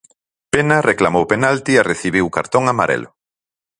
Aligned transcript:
Pena 0.53 0.77
reclamou 0.91 1.23
penalti 1.33 1.71
e 1.79 1.85
recibiu 1.91 2.25
cartón 2.37 2.63
amarelo. 2.73 3.09